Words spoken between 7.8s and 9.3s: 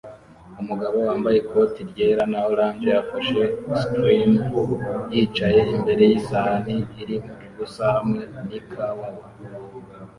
hamwe nikawawa